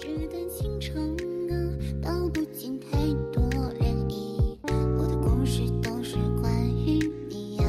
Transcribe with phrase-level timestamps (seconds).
[0.00, 0.94] 这段情长
[1.50, 1.52] 啊，
[2.00, 2.88] 道不尽太
[3.32, 3.42] 多
[3.74, 4.56] 涟漪。
[4.96, 7.64] 我的故事都是关于你呀、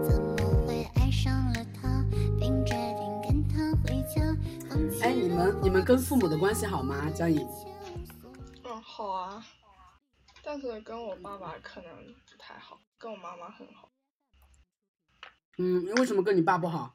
[0.00, 2.04] 怎么会爱上了他，
[2.38, 4.22] 并决定跟他回家？
[4.70, 7.10] 放弃哎，你们你们跟父母的关系好吗？
[7.10, 7.44] 江颖，
[8.62, 9.44] 嗯，好啊，
[10.44, 11.90] 但是跟我爸爸可能
[12.30, 13.90] 不太好，跟我妈妈很好。
[15.58, 16.94] 嗯，为什么跟你爸不好？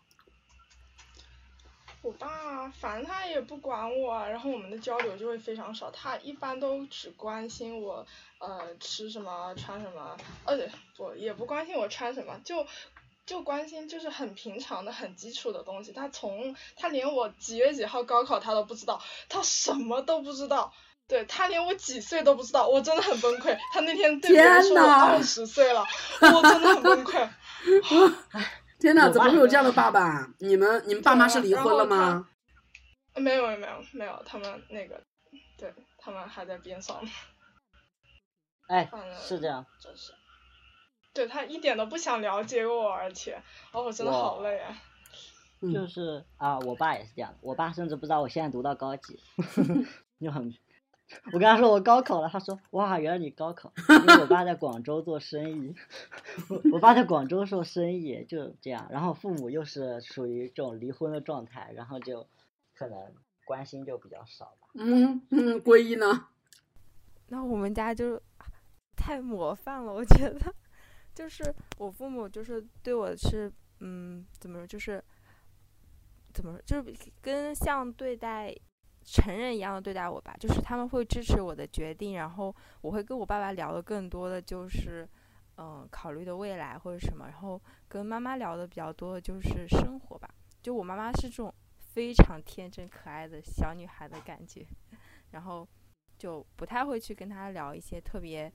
[2.08, 5.92] 我爸反正他也不管我啊，然后我们的交流就会非常少。
[5.92, 8.08] 他一般都只关心我，
[8.40, 10.58] 呃，吃什么穿什么，呃，
[10.96, 12.66] 不也不关心我穿什么，就
[13.26, 15.92] 就关心就是很平常的、很基础的东西。
[15.92, 20.72] 他从他连我几月几号高考他都不知道，他什么都不知道。
[21.10, 23.58] 对他连我几岁都不知道，我真的很崩溃。
[23.74, 25.86] 他那天对别人说我二十岁了，
[26.22, 27.30] 我真的很崩溃。
[28.80, 30.34] 天哪，怎么会有这样的爸爸？
[30.40, 32.28] 你们你们爸妈是离婚了吗？
[33.16, 35.02] 没有没有没有没有，他们那个，
[35.58, 37.10] 对他们还在边上呢。
[38.68, 40.14] 哎，是这样，真是，
[41.14, 44.78] 对他一点都不想了解我，而且，哦，我真的好累啊。
[45.60, 49.20] 嗯就是啊，我爸也是这样的，我爸甚至不知道我现在读到高几，
[50.22, 50.54] 就很。
[51.32, 55.74] 我跟他说我高考了，他说哇，原来你高考，因为我爸在广州做生意，
[56.50, 62.28] 我我爸在广州做生意，就这样，然后父母又是属于这种离婚的状态，然后就
[62.76, 63.14] 可能
[63.46, 64.68] 关心就比较少吧。
[64.74, 66.28] 嗯嗯，皈依呢？
[67.30, 68.22] 那我们家就
[68.96, 70.54] 太模范了，我觉得，
[71.16, 75.04] 就是我父母就是对我是嗯怎么说，就是
[76.34, 78.54] 怎么说，就是跟像对待
[79.08, 85.08] 成人一样的对待我吧，就是他们会支持我的决定，然后我会跟我爸爸聊的更多的就是
[85.56, 90.30] 嗯、考虑的未来或者什么，然后跟妈妈聊的比较多的就是生活吧，
[90.62, 94.64] 就我妈妈是这种非常天真可爱的小女孩的感觉，
[95.32, 95.68] 然后。
[96.20, 98.52] 就不太会去跟他聊一些特别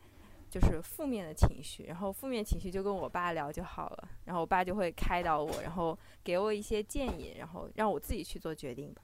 [0.51, 9.01] 就是负面的情绪，然后负面情绪就跟我爸聊就好了，然后我爸就会开导我，然后给我一些建议，然后让我自己去做决定吧。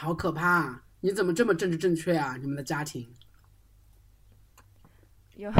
[0.00, 0.82] 好可怕、啊！
[1.02, 2.38] 你怎么这么政治正确啊？
[2.40, 3.06] 你们的家庭？
[5.36, 5.52] 有，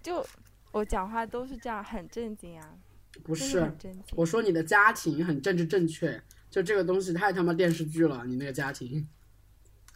[0.00, 0.24] 就
[0.70, 2.78] 我讲话都是这样，很正经啊，
[3.24, 3.68] 不是。
[4.12, 9.08] 我说你的家庭很政治正确，就这个东西太他妈电视剧了，你那个家庭。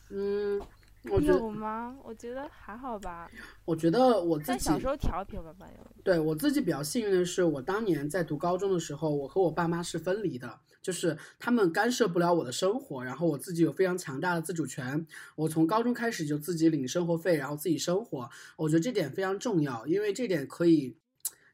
[0.08, 0.60] 嗯，
[1.10, 1.96] 我觉有得，吗？
[2.02, 3.30] 我觉得还好吧，
[3.64, 6.02] 我觉得我自己小时候调皮，我爸爸有。
[6.02, 15.06] 对我自己比较幸运的是，我当年在读高中的时候，我和我爸妈是分离的，就是他们干涉不了我的生活，然后我自己有非常强大的自主权。
[15.36, 20.96] 我从高中开始就自己领生活费，然后自己生活，我觉得这点非常重要，因为这点可以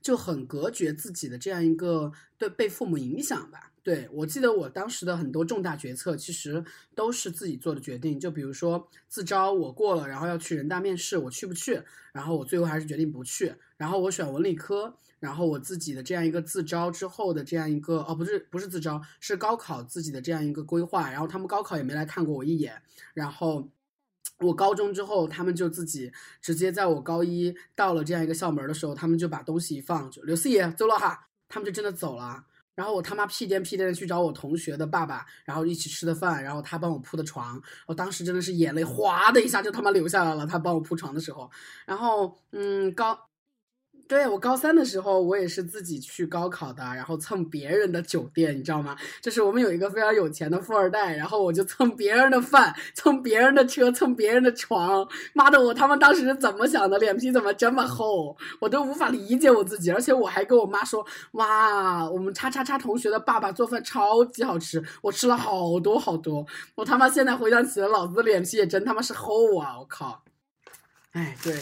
[0.00, 3.69] 就很隔绝自己的这样一个对被父母影响吧。
[3.82, 6.62] 对我记得我当时的很多重大决策，其实
[6.94, 8.20] 都是自己做的决定。
[8.20, 11.82] 就比如说自招我过了，然后要去人大面试，我去不去？
[12.12, 13.54] 然后我最后还是决定不去。
[13.76, 21.10] 然后我选文理科，然后我自己的这样一个自招之后的这样一个哦，不是不是自招，是高考自己的这样一个规划。
[21.10, 22.82] 然后他们高考也没来看过我一眼，
[23.14, 23.68] 然后。
[24.38, 26.10] 我高中之后，他们就自己
[26.41, 32.47] 直接在我高一到了这样一个校门的时候，他们就把东西一放，就刘四爷走了哈，他们就真的走了。
[32.80, 40.46] 然后我他妈屁颠屁颠的去找我同学的爸爸，然后一起吃的饭，然后他帮我铺的床，我当时真的是眼泪哗的一下就他妈流下来了。
[40.46, 41.50] 他帮我铺床的时候，
[41.84, 43.18] 然后嗯高，
[44.10, 48.97] 对我高三的时候，我也是自己去高考的，然后蹭别人的酒店，你知道吗？
[49.22, 55.06] 就是我们有一个非常有钱的富二代，然后我就蹭别人的饭，蹭别人的车，蹭别人的床。
[55.32, 56.98] 妈的，我他妈当时是怎么想的？
[56.98, 58.37] 脸皮怎么这么厚？
[58.59, 59.93] 我都无法理解我自己。
[59.93, 66.44] 而且我还跟我妈说，哇，我们叉叉叉同学的爸爸做饭超级好吃，我吃了好多好多。
[66.75, 69.78] 我他妈现在回想起来，老子的脸皮也真他妈是厚啊！
[69.78, 70.25] 我靠。
[71.12, 71.54] 哎，对，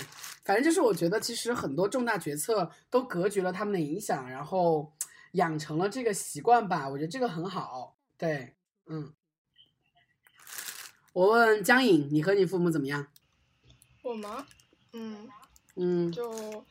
[0.49, 4.91] 反正就是我觉得，其实很多重大决策都隔绝了他们的影响，然后
[5.33, 6.89] 养成了这个习惯吧。
[6.89, 7.99] 我觉得这个很好。
[8.17, 9.13] 对，嗯。
[11.13, 13.09] 我问江颖，你和你父母怎么样？
[14.03, 14.47] 我吗？
[14.95, 15.29] 嗯，
[15.77, 16.65] 嗯就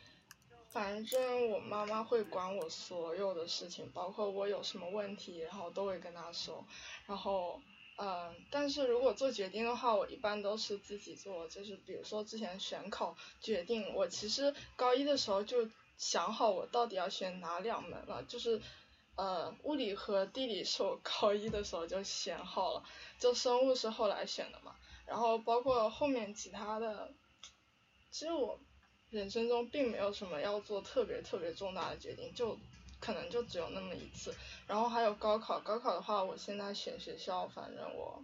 [0.69, 6.65] 反正我妈妈会管我所有的事情，包括我有什么问题，然后都会跟她说。
[7.05, 7.61] 然后，
[7.97, 11.47] 嗯，但是如果做决定的话，我一般都是自己做。
[11.47, 18.61] 就是比如说之前选考决定，我其实高一的时候就想好我到底要选哪两门了，就是。
[19.19, 22.83] 呃，物理和地理是我高一的时候就选好了，
[23.17, 24.75] 就生物是后来选的嘛。
[25.07, 27.11] 然后包括后面其他的，
[28.11, 28.59] 其实我
[29.09, 32.59] 人生中并没有什么要做特别特别重大的决定，就
[32.99, 34.35] 可能就只有那么一次。
[34.67, 38.23] 然后还有高考，高考的话，我现在选学校，反正我，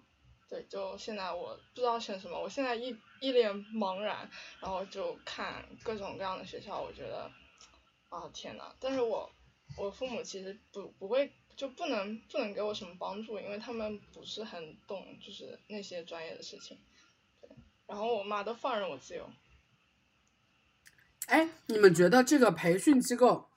[0.50, 4.30] 对，就现在我不知道选什么，我现在一一脸茫然，
[4.60, 7.32] 然后就看各种各样的学校，我觉得，
[8.10, 9.32] 啊天呐，但是我
[9.78, 16.78] 我父母其实不不会就不能不能给我什么帮助，因为他们不是很懂就是那些专业的事情，
[17.88, 19.30] 然后我妈都放任我自由。
[21.28, 23.50] 哎，你们觉得这个培训机构，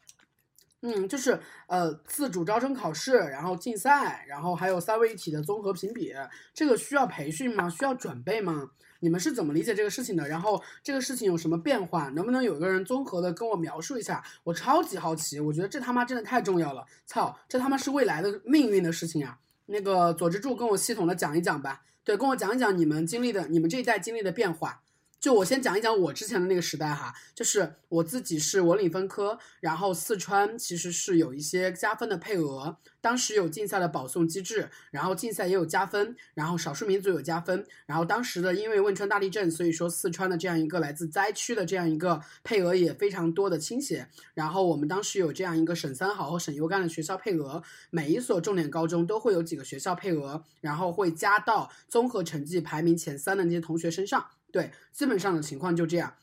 [0.82, 6.12] 嗯，就是呃自主招生考试，然后竞赛，然后还有三位一体的综合评比，
[6.55, 7.69] 这个需要培训吗？
[7.69, 8.70] 需要准备吗？
[9.00, 10.26] 你们是怎么理解这个事情的？
[10.28, 12.08] 然后这个事情有什么变化？
[12.11, 14.23] 能不能有一个人综合的跟我描述一下？
[14.44, 16.84] 我超级好奇，我觉得这他妈真的太重要了！
[17.05, 19.38] 操，这他妈是未来的命运的事情啊！
[19.67, 24.82] 那个左之柱跟我系统的讲一讲吧，对，跟我讲一讲你们经历的，你们这一代经历的变化。
[25.26, 54.25] 就我先讲一讲我之前的那个时代哈，就是我自己是文理分科，然后四川其实是有一些加分的配额，当时有竞赛的保送机制，然后竞赛也有加分，然后少数民族有加分，然后当时的因为汶川大地震，所以说四川的这样一个来自灾区的这样一个配额也非常多的倾斜，然后我们当时有这样一个省三好和省优干的学校配额，每一所重点高中都会有几个学校配额，然后会加到综合成绩排名前三的那些同学身上。
[54.56, 56.14] 对，基本上的情况就这样。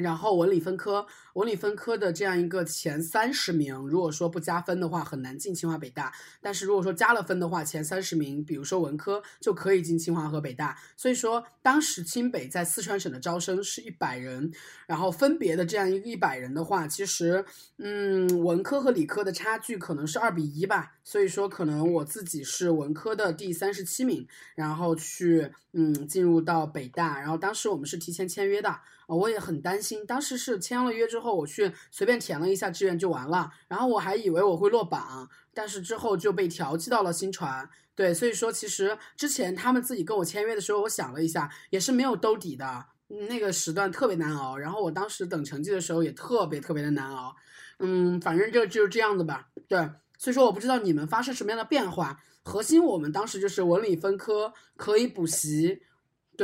[0.00, 6.12] 然后文理分科，文理分科的这样一个前三十名，如果说不加分的话，很难进清华北大。
[6.40, 10.78] 但是如果说加了分的话，前三十名，比如说文科就可以进清华和北大。
[10.96, 14.50] 所以说，当时清北在四川省的招生是一百人，
[14.86, 17.44] 然后分别的这样一个一百人的话，其实，
[17.76, 20.92] 嗯，文科和理科的差距可能是二比一吧。
[21.04, 27.20] 所以说，可能我自己是文科的第三十七名，然后去，嗯，进入到北大。
[27.20, 28.80] 然后当时我们是提前签约的。
[29.16, 37.68] 我也很担心，当时是签了约之后，我去随便填了一下志愿就完了，然后我还以为我会落榜，但是之后就被调剂到了新传。
[37.94, 42.86] 对，所以说其实之前他们自己跟我签约的时候，我想了一下，也是没有兜底的，
[43.28, 44.56] 那个时段特别难熬。
[44.56, 47.34] 然后我当时等成绩的时候也特别特别的难熬。
[47.80, 49.48] 嗯，反正就就是这样子吧。
[49.68, 49.78] 对，
[50.16, 52.22] 所以说我不知道你们发生什么样的变化。
[52.42, 55.82] 核心我们当时就是文理分科可以补习。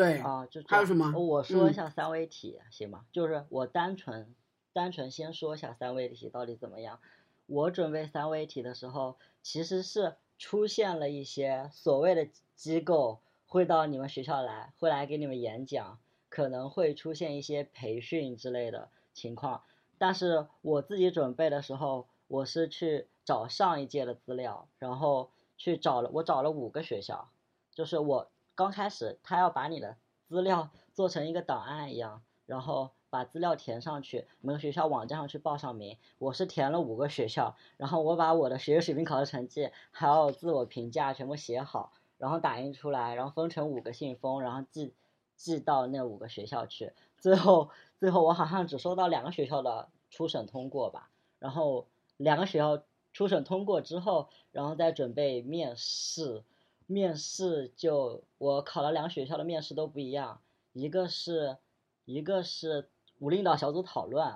[0.01, 1.11] 对啊，就还有什么？
[1.19, 3.07] 我说一下三位题行吗？
[3.13, 4.35] 就是我单纯
[4.75, 7.01] 单纯先说一下三位题到底怎么样。
[7.47, 19.63] 我准备三位题的时候，其实是出现了一些所谓的机构会到你们学校来，会来给你们演讲，可能会出现一些培训之类的情况。
[19.97, 27.31] 但是我自己准备的时候，我是去找上一届的资料，然后去找了我找了五个学校，
[27.73, 28.31] 就是我。
[28.57, 35.99] 刚开始他要把你的资料做成一个档案一样，然后把资料填上去，每个学校网站上去报上名。
[36.19, 44.95] 我是填了五个学校，然后我把我的学业水平考试成绩还有自我评价全部写好，然后打印出来，然后分成五个信封，然后寄
[45.37, 46.95] 寄到那五个学校去。
[47.19, 47.69] 最后
[48.01, 51.87] 最后我好像只收到两个学校的初审通过吧，然后
[52.17, 52.83] 两个学校
[53.13, 56.43] 初审通过之后，然后再准备面试。
[56.87, 60.41] 面试就我考了两个学校的面试都不一样，
[60.73, 61.59] 一个是，
[62.05, 62.89] 一个是
[63.19, 64.35] 无领导小组讨论，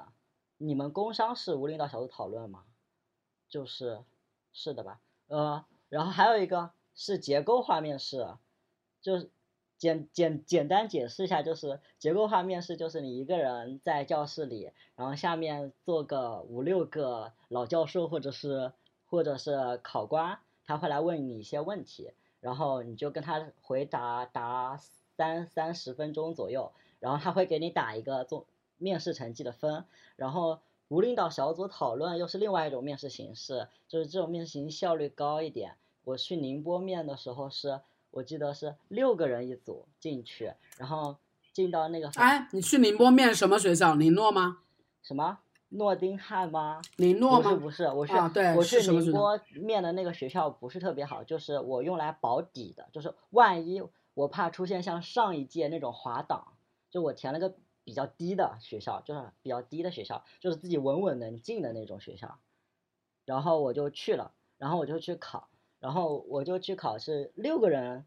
[0.59, 2.65] 你们工商是无领导小组讨论吗？
[3.49, 4.03] 就是，
[4.53, 5.01] 是的吧？
[5.29, 8.27] 呃，然后还有一个是结构化面试，
[9.01, 9.31] 就是
[9.79, 18.73] 简简简单解释一下，就是结构化面试就是你一个人在教室里，然后下面坐个五六个老教授或者是
[19.07, 22.13] 或者是考官，他会来问你一些问题。
[22.41, 24.77] 然后你就跟他回答答
[25.17, 28.47] 三三十分钟左右，然后他会给你打一个做
[28.79, 29.85] 面试成绩的分。
[30.17, 35.75] 然后无领导小组讨论又是另外一种面试形式，就是这种面试形式效率高一点。
[36.05, 37.81] 我去宁波面的时候是，
[38.11, 41.17] 我记得是六个人一组进去，然后
[41.53, 42.09] 进到那个。
[42.17, 43.95] 哎，你去宁波面什么学校？
[43.95, 44.61] 林诺吗？
[45.03, 45.39] 什么？
[45.71, 46.83] 诺丁汉吗？
[46.97, 47.55] 林诺吗？
[47.55, 48.17] 不是不是，我是
[48.57, 53.83] 我去宁波面的那个学校不是特别好，就是我用来保底的，就是万一
[54.15, 56.55] 我怕出现像上一届那种滑档，
[56.91, 62.39] 就我填了个比较低的学校，就是比较低的学校，就是自己稳稳能进的那种学校，
[63.25, 65.49] 然后我就去了，然后我就去考，
[65.79, 68.07] 然后我就去考是六个人，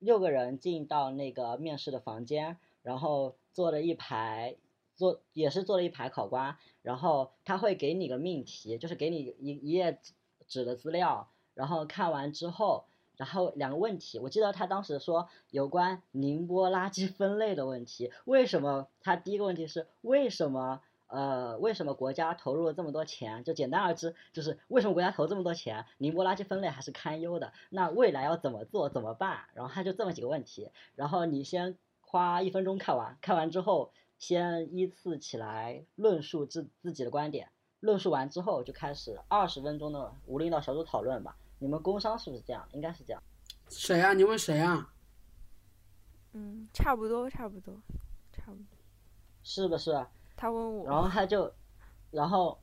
[0.00, 4.56] 六个人进到那个面试的房间，然后坐了一排。
[4.96, 9.98] 做也是做了一排考官，然后他会给你个命题，就是给你一一页
[10.46, 12.84] 纸的资料，然后看完之后，
[13.16, 18.88] 然后两个问题，我记得他当时说有关宁波垃圾分类的问题，为什么？
[19.00, 20.80] 他第一个问题是为什么？
[21.06, 23.44] 呃，为什么国家投入了这么多钱？
[23.44, 25.84] 就简单而知，就是为什么国家投这么多钱？
[25.98, 28.88] 宁波垃圾分类还是堪忧的，那未来要怎么做？
[28.88, 29.44] 怎么办？
[29.54, 41.36] 然后他就这么几个问题，然后你先花一分钟看完，看完之后先依次起来论述自自己的观点，论述完之后就开始二十分钟的无领导小组讨论吧。
[41.58, 42.68] 你们工商是不是这样？
[42.72, 43.22] 应该是这样。
[43.68, 44.12] 谁啊？
[44.12, 44.92] 你问谁啊？
[46.32, 47.80] 嗯，差不多，差不多，
[48.32, 48.66] 差不多。
[49.44, 50.06] 是不是？
[50.36, 51.54] 他问我，然后他就，
[52.10, 52.60] 然后，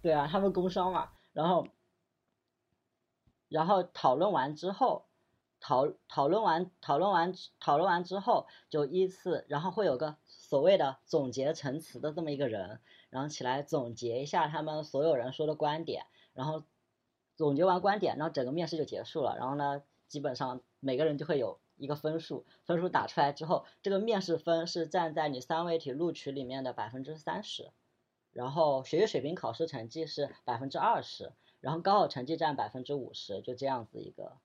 [0.00, 1.66] 对啊，他们工商嘛，然后，
[3.48, 5.07] 然后讨论完之后，
[5.60, 16.64] 讨讨论完讨论完讨论完之后，就依次，然后会有个所谓的总结陈词的这么一个人，然后起来总结一下他们所有人说的观点，然后
[17.36, 21.58] 总结完观点，然后整个面试就结束了，然后呢，基本上每个人就会有。
[21.80, 27.70] 一个分数，分数打出来之后，这个面试分是占在你三位一体录取里面的百分之三十，
[28.32, 34.38] 然后学业水平考试成绩是百分之二十，然后高考成绩占百分之五十，就这样子一个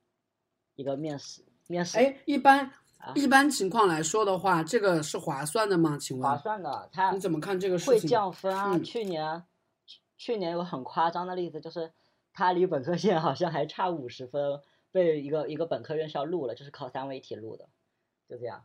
[0.76, 1.98] 一个面试面试。
[1.98, 2.66] 哎，一般
[2.98, 5.98] 啊一般情况来说的话，这个是划算的吗？
[5.98, 8.08] 请问划算的，他你怎么看这个事情会？
[8.08, 8.72] 降分啊！
[8.74, 9.44] 嗯去年
[9.86, 11.92] 去去年有个很夸张的例子，就是
[12.34, 14.60] 他离本科线好像还差五十分，
[14.92, 17.68] 被一个一个本科院校录了，就是考三位题录的，
[18.30, 18.64] 就这样，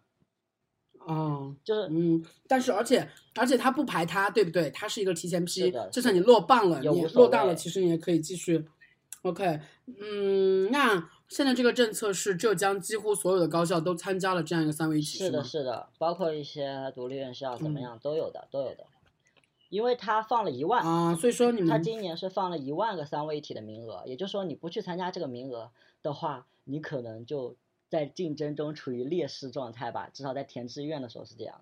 [1.01, 4.71] 哦，就是嗯，但是而且而且他不排他，对不对？
[4.71, 8.65] 他是一个提前批，就算你落榜了，你落档了，其实你也可以继续。
[9.23, 9.61] OK，
[10.01, 18.87] 嗯，那现在这个政策是浙江几乎所有的高校都参加了这样一个三位一体，是的，是的，包括一些独立院校怎么嗯样、都有的，都有的，
[19.69, 25.71] 因为他放了一万，啊，所以说你们他今年是放了一万个三位一体的名额，也就是说你不去参加这个名额
[26.03, 27.55] 的话，你可能就
[27.91, 31.61] 在竞争中处于劣势状态吧，至少在填志愿的时候是这样。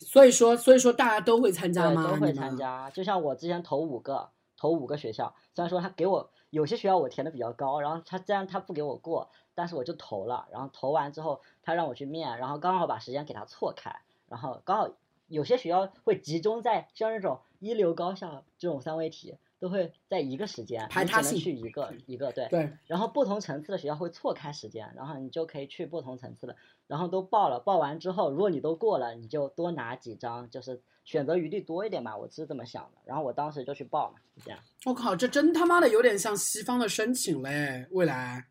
[0.00, 2.10] 所以说所以说大家都会参加对，吗？
[2.10, 2.32] 都会。
[2.32, 2.90] 参加。
[2.90, 14.90] 就像我之前投五个，投五个学校，虽然说他给我有些学校我填的比较高，然后他虽然他不给我过，但是我就投了，然后投完之后他让我去面，然后刚好把时间给他错开，然后刚好
[15.28, 19.38] 有些学校会集中在像那种一流高校这种三位题。
[19.62, 26.56] 都会在一个时间，排他性去一个一个对，对，然后不同层次的学校会错开时间，然后你就可以去不同层次的，
[26.88, 32.98] 然后都报了，报完之后，如果你都过了，你就多拿几张，就是选择余地多一点嘛，我是这么想的。
[33.04, 34.58] 然后我当时就去报嘛，就这样。
[34.84, 38.48] 我靠，这真他妈的有点像西方的申请嘞，未来。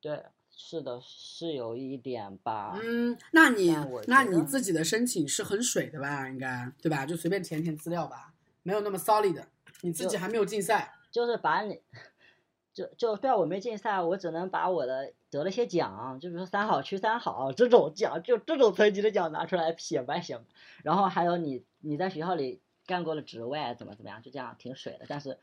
[0.00, 0.20] 对，
[0.50, 2.76] 是的，是有一点吧。
[2.82, 3.72] 嗯，那你
[4.08, 6.28] 那你自己的申请是很水的吧？
[6.28, 7.06] 应该对吧？
[7.06, 8.34] 就随便填填资料吧，
[8.64, 9.46] 没有那么 solid 的。
[9.82, 11.80] 你自己还没有竞赛，就是把你，
[12.74, 20.44] 就就对啊，我没竞赛，我只能把我的得了些奖，就比如说三好区三好这种奖，就这种层级的奖拿出来显摆显摆。
[20.82, 25.06] 然后还有你你在学校里干过的职位怎么怎么样，就这样挺水的。
[25.08, 25.38] 但是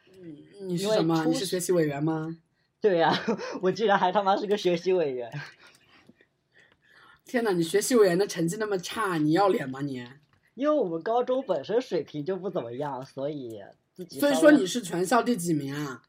[0.61, 1.25] 你是什么？
[1.25, 2.37] 你是学习委员吗？
[2.81, 3.11] 对呀、
[3.63, 5.31] 我居然还他妈是个学习委员。
[7.25, 10.07] 天呐，你学习委员的成绩那么差，你要脸吗你？
[10.53, 13.63] 因为我们高中本身水平就不怎么样，所以
[13.95, 16.03] 自己所以说你是全校第几名啊？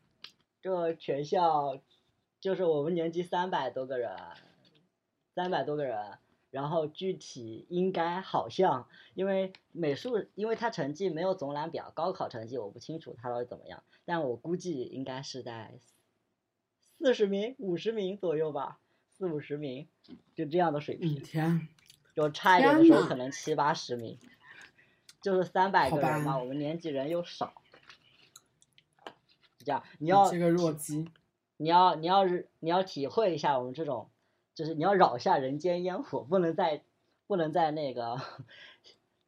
[0.61, 1.81] 这全校
[2.41, 4.11] 就是我们年级三百多个人，
[5.35, 6.19] 三百多个人，
[6.51, 15.79] 然后具体应该好像因为美术，因为他成绩没有总览表，高考成绩我不清楚他到底怎么样，但我估计应该是在
[16.99, 18.81] 四十名、五十名左右吧，
[19.17, 19.87] 四五十名，
[20.35, 21.21] 就这样的水平。
[21.21, 21.69] 嗯天，
[22.17, 24.19] 就差一点的时候可能七八十名，
[25.23, 27.55] 就是三百好个人嘛，我们年级人又少，
[29.99, 31.09] 你要这个弱鸡，
[31.57, 34.09] 你要你要是你要体会一下我们这种，
[34.55, 36.83] 就是你要扰一下人间烟火，不能在
[37.27, 38.21] 不能在那个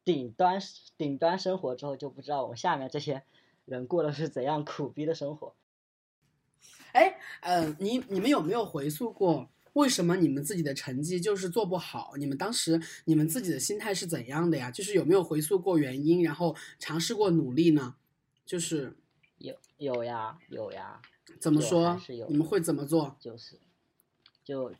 [0.03, 0.59] 顶端
[0.97, 3.23] 顶端生活之后就不知道我们下面这些
[3.65, 5.53] 人过的是怎样苦逼的生活。
[6.91, 12.13] 哎，呃，你你们有没有回溯过，为什么你们自己的成绩就是做不好？
[12.17, 14.71] 你们当时你们自己的心态是怎样的呀？
[14.71, 17.95] 就是有没有回溯过原因，然后尝试过努力呢？
[18.43, 18.97] 就是
[19.39, 21.01] 有有呀有呀，
[21.39, 22.27] 怎么说是有？
[22.27, 23.15] 你们会怎么做？
[23.19, 23.57] 就是，
[24.43, 24.73] 就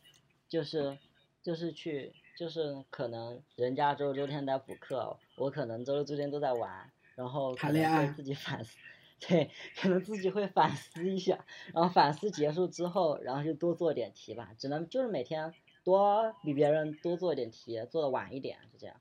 [0.50, 0.98] 就是
[1.42, 8.78] 就是去就是可能人家周六周天在补课，我可能周六周天都在玩，然后谈恋爱自己反思，
[9.26, 15.54] 对，可能自己会反思一下，然后反思结束之后，然后就多做点题吧，只能就是每天
[15.86, 19.00] 多比别人多做点题，做的晚一点，就这样，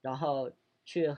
[0.00, 0.50] 然后
[0.84, 1.16] 去。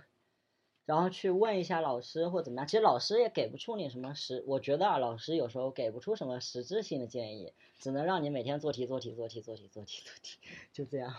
[0.88, 10.38] 然后去问一下老师或怎么样，其实老师也给不出你什么实，我觉得啊，老师有时候给不出什么实质性的建议，只能让你每天做题做题做题做题做题做题，
[10.72, 11.14] 就这样。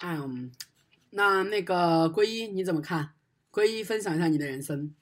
[0.00, 0.50] 嗯，
[1.10, 3.14] 那那个归一你怎么看？
[3.52, 4.92] 归一分享一下你的人生。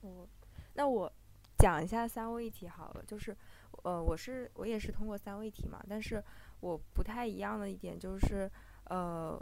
[0.00, 0.26] 我
[0.74, 1.12] 那我
[1.56, 3.36] 讲一下三位一体好了，就是
[3.84, 6.20] 呃，我是我也是通过三位一体嘛，但是
[6.58, 8.50] 我不太一样的一点就是
[8.86, 9.40] 呃，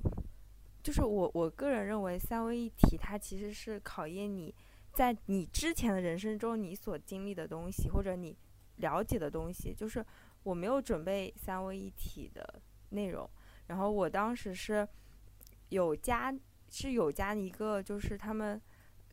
[0.83, 4.55] 就是我我个人认为三位一体它其实是考验你
[4.93, 8.37] 在你之前的人生中你所经历的东西或者你
[8.77, 10.05] 了解的东西，就是
[10.43, 12.61] 我没有准备三位一体的
[12.91, 13.29] 内容，
[13.67, 14.87] 然后我当时是
[15.69, 16.35] 有加
[16.71, 18.61] 是有加一个就是他们。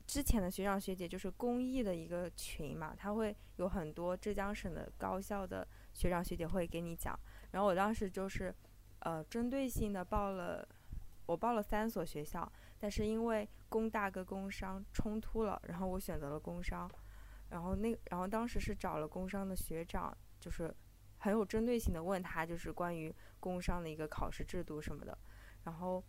[0.08, 7.14] 之前的学长学姐就是公益的一个群嘛，他会有很多浙江省的高校的学长学姐会给你讲。
[7.52, 8.56] 然后我当时就是，
[9.00, 10.66] 呃，针对性的报了，
[11.28, 16.90] 我报了三所学校，但是因为工大跟工商冲突了，然后我选择了工商。
[17.50, 20.74] 然后那然后当时是找了工商的学长，就是
[21.20, 25.16] 很有针对性的问他，就是关于工商的一个考试制度什么的。
[25.64, 26.04] 然后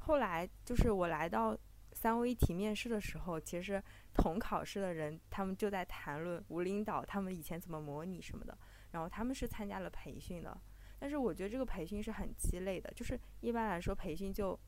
[0.00, 1.56] 后来就是我来到。
[1.92, 3.82] 三位一体面试的时候，其实
[4.12, 8.58] 同考试的人他们就在谈论无领导他们以前怎么模拟什么的，
[8.90, 10.54] 然后他们是参加了培训的，
[10.98, 14.58] 但是我觉得这个培训是很鸡肋的，就是一般来说培训就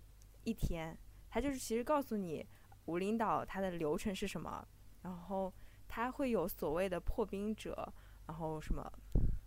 [0.44, 0.96] 一天，
[1.30, 2.46] 他就是其实告诉你
[2.86, 4.66] 吴领导他的流程是什么，
[5.02, 5.52] 然后
[5.86, 7.92] 他会有所谓的破冰者，
[8.26, 8.90] 然后什么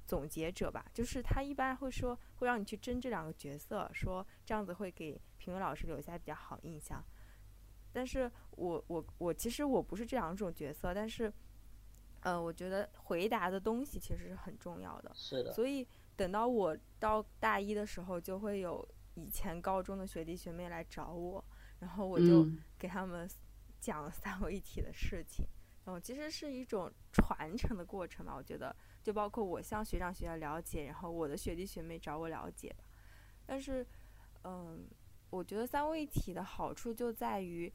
[0.07, 7.03] 总结者吧，就是他一般会说会让你去争这两个角色，说这样子会给评委老师留下比较好印象。
[7.93, 11.31] 但是我我我其实我不是这两种角色，但是，
[12.21, 15.11] 呃，我觉得回答的东西其实是很重要的。
[15.13, 15.51] 是的。
[15.51, 15.85] 所以
[16.21, 21.43] 等到我到大一的时候，就会有以前高中的学弟学妹来找我，
[21.79, 22.47] 然后我就
[22.77, 23.27] 给他们
[23.79, 25.43] 讲三位一体的事情，
[25.83, 28.35] 然后其实是一种传承的过程嘛。
[28.35, 32.75] 我觉得就包括我向学长学姐了解，然后我的学弟学妹找我了解
[33.47, 33.83] 但是，
[34.43, 34.87] 嗯。
[35.31, 37.71] 我觉得三位一体的好处就在于，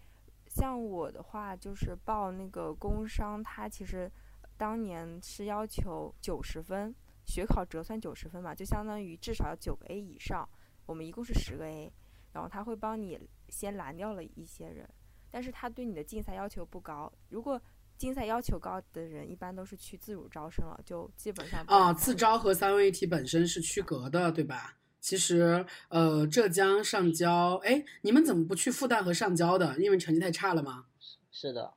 [0.47, 4.13] 像我的话，就是报那个工商，它其实
[4.59, 6.95] 当年是要求九十分，
[7.27, 10.49] 学考折算九十分嘛，就相当于至少要九个 A 以上。
[10.87, 11.93] 我们一共是十个 A，
[12.33, 14.89] 然后他会帮你先拦掉了一些人，
[15.31, 17.13] 但是他对你的竞赛要求不高。
[17.29, 17.61] 如果
[17.99, 24.77] 竞赛要求高的人，一般都是去自主招生了，就基本上啊，自招和三位一体本身是区隔的，对吧？
[25.01, 29.77] 其实，呃，浙江上交，哎，你们怎么不去复旦和上交的？
[29.79, 30.87] 因为成绩太差了吗？
[31.33, 31.75] 是的。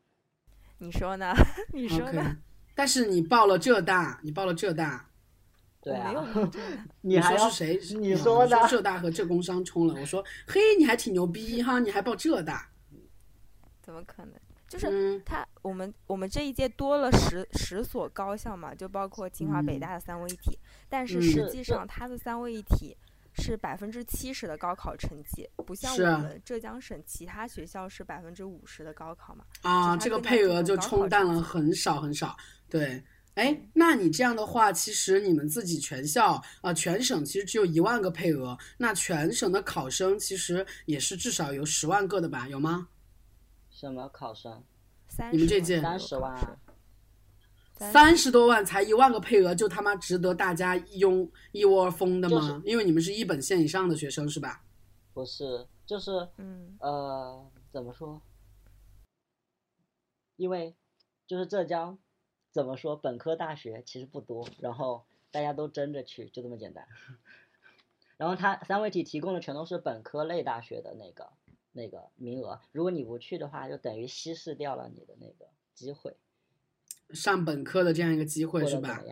[0.78, 1.34] 你说呢？
[1.74, 2.38] 你说呢？
[2.76, 5.09] 但是你报了浙大，你报了浙大。
[5.90, 6.52] 对啊。
[7.02, 7.80] 你说是谁？
[7.98, 8.58] 你说的。
[8.68, 9.96] 浙大和浙工商冲了。
[10.00, 12.70] 我说，嘿，你还挺牛逼哈，你还报浙大。
[13.82, 14.34] 怎么可能？
[14.68, 22.96] 就是他，我们我们这一届多了十十所高校嘛，就包括清华、北大的三位一体，但是实际上它的三位一体。
[23.42, 29.46] 是百分之七十的高考成绩，不像我们浙江省其他学校是百分之五十的高考嘛？
[29.62, 32.36] 啊，这个配额就冲淡了很少很少。
[32.68, 33.02] 对，
[33.36, 42.48] 哎，那你这样的话，其实你们自己全校啊，全省其实只有一万个配额，那全省的考生其实也是至少有十万个的吧？
[42.48, 42.90] 有吗？
[43.70, 44.64] 什么考生？
[45.32, 46.34] 你们这届三十万。
[46.34, 46.60] 啊
[47.94, 52.62] 三十多万才一万个配额，就他妈值得大家一拥一窝蜂的吗？
[52.66, 54.62] 因为你们是一本线以上的学生是吧？
[55.14, 58.22] 不是，就是嗯呃，怎么说？
[60.36, 60.76] 因为
[61.26, 61.98] 就是浙江，
[62.52, 62.96] 怎么说？
[62.96, 66.88] 本科大学其实不多，然后大家都争着去，就这么简单。
[68.18, 71.32] 然后它三位体提供的全都是本科类大学的那个
[71.72, 76.18] 那个名额，如果你不去的话，就等于稀释掉了你的那个机会。
[77.12, 79.04] 上本科的这样一个机会是吧？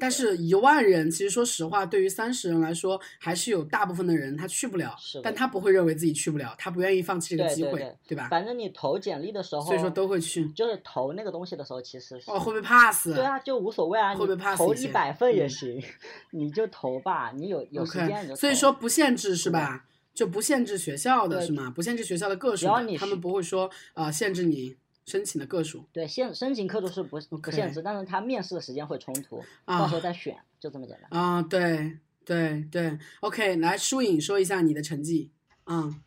[0.00, 4.96] 但是一万人，其实说实话，对于三十人来说，还是有大部分的人他去不了。
[5.22, 8.28] 但他不会认为自己去不了，他不愿意放弃这个机会，对吧？
[8.30, 10.48] 反正你投简历的时候，所以说都会去。
[10.48, 13.12] 就是投那个东西的时候，其实哦会不会 pass？
[13.12, 14.56] 对啊，就无所谓啊，会不会 pass？
[14.56, 15.82] 投一百份也行，
[16.32, 18.34] 你就投吧，你有有时间就。
[18.34, 19.84] 所以说不限制是吧？
[20.14, 21.70] 就不限制学校的是吗？
[21.70, 22.66] 不限制学校的个数，
[22.98, 24.76] 他们不会说啊限制你。
[25.10, 31.20] 申请的个数对，限申请课数是不不限制，但是他面试的时间会冲突，到时候再选，就这么简单。
[31.20, 35.32] 啊，对对对，OK，来舒颖说一下你的成绩，
[35.66, 36.00] 嗯，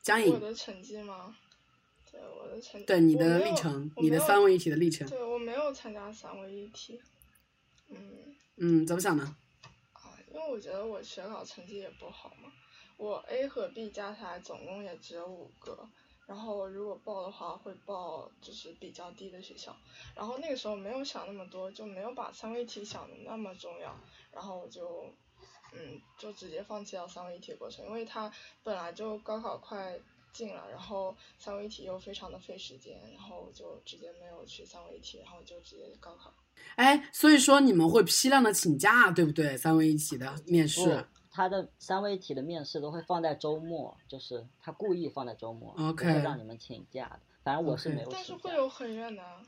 [0.00, 0.32] 江颖。
[0.32, 1.36] 我的成绩吗？
[2.10, 2.86] 对，我的成绩。
[2.86, 5.06] 对你的历程，你的三位一体的历程。
[5.06, 6.98] 对我没有参加三位一体，
[7.90, 7.98] 嗯。
[8.56, 9.36] 嗯，怎么想呢？
[9.92, 12.50] 啊，因为我觉得我学考成绩也不好嘛，
[12.96, 15.88] 我 A 和 B 加起来总共也只有五个。
[16.30, 19.76] 然后如果报的话会报就是比较低的学校，
[20.14, 23.92] 然后那个时候没有想那么多，就没有把三位一体想的那么重要，
[24.30, 25.12] 然后我就
[25.72, 29.98] 嗯就直接放弃了三位一体的过程，因为它本来就高考快
[30.32, 36.32] 近了，然后三位一体又非常的费时间，然后我就直接没有去三位一体，然后就直接高考。
[36.76, 39.56] 哎，所以说你们会批量的请假，对不对？
[39.56, 47.20] 三位一体的面试不，他的三位一体的面试都会放在周末，就是他故意放在周末会让你们请假的。
[47.42, 49.44] 反正我是没有但是会有很远的啊，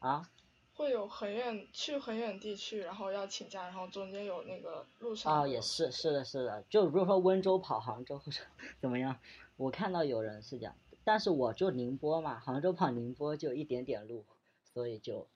[0.00, 0.30] 啊。
[0.74, 8.42] 会有很远去很远地区，然后要请假，然后中间有那个路上啊，也是，是的，是的，就比如说温州跑杭州或者
[8.78, 9.18] 怎么样，
[9.56, 14.26] 我看到有人是这样，但是我就宁波嘛，杭州跑宁波就一点点路，
[14.74, 15.26] 所以就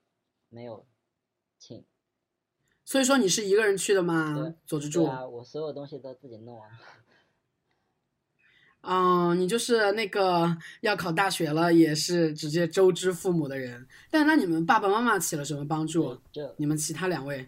[0.50, 0.84] 没有
[1.58, 1.86] 请。
[2.84, 4.54] 所以说你是一个人去的吗对？
[4.66, 6.68] 左之助，对啊，我所有东西都自己弄啊。
[8.82, 13.86] 嗯，你就是那个要考大学了，也是直接周知父母的人。
[14.10, 16.18] 但那你们爸爸妈妈起了什么帮助？
[16.32, 17.46] 就你们其他两位？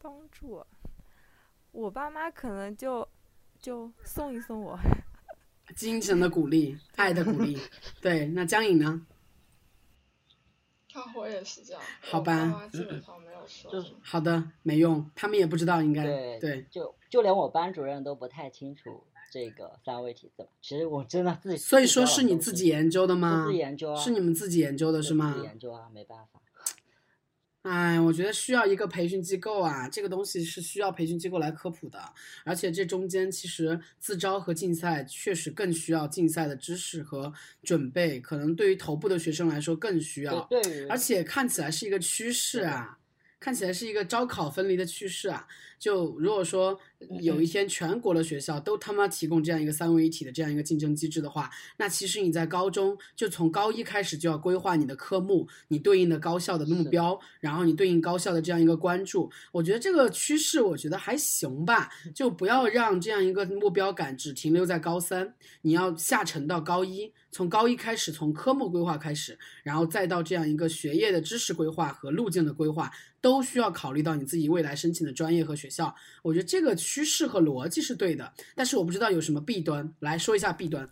[0.00, 0.64] 帮助
[1.72, 3.06] 我爸妈可能就
[3.60, 4.78] 就送一送我，
[5.74, 7.58] 精神的鼓励， 爱的鼓励。
[8.00, 9.04] 对，那江颖呢？
[10.94, 11.82] 啊，我也是这样。
[12.00, 13.92] 好吧基本上没有说就是。
[14.02, 16.66] 好的，没用，他们也不知道应该对对。
[16.70, 20.50] 就就连我班主任都不太清楚这个三位体怎么。
[20.60, 21.56] 其实我真的自己。
[21.56, 23.44] 所以说是你自己研究的吗？
[23.46, 23.96] 自己研究啊。
[23.96, 25.46] 是你们自己研究的是吗自己？
[25.46, 26.40] 研究啊，没办法。
[27.62, 32.02] 哎，我觉得需要一个培训机构啊，这个东西是需要培训机构来科普的，
[32.42, 37.30] 而且这中间其实自招和竞赛确实更需要竞赛的知识和
[37.62, 42.98] 准备，可能对于头部的学生来说更需要，对，而且看起来是一个趋势啊，
[43.38, 45.46] 看起来是一个招考分离的趋势啊。
[45.80, 46.78] 就如果说
[47.22, 59.30] 有一天全国的学校都他妈提供这样一个三位一体的这样一个竞争机制的话，那其实你在高中就从高一开始就要规划你的科目，你对应的高校的目标，然后你对应高校的这样一个关注。
[59.50, 75.94] 我觉得这个趋势，我觉得还行吧，就不要让这样一个目标感只停留在高三，你要下沉到高一，从高一开始，从科目规划开始，然后再到这样一个学业的知识规划和路径的规划，都需要考虑到你自己未来申请的专业和学校。
[76.22, 80.86] 我觉得这个趋势和逻辑是对的，但是我不知道有什么弊端，来说一下弊端。